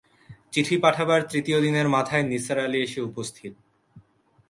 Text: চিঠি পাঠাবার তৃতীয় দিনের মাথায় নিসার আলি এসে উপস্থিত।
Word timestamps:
চিঠি 0.53 0.75
পাঠাবার 0.83 1.21
তৃতীয় 1.31 1.59
দিনের 1.61 1.87
মাথায় 1.89 2.25
নিসার 2.31 2.59
আলি 2.59 2.79
এসে 2.85 2.99
উপস্থিত। 3.01 3.53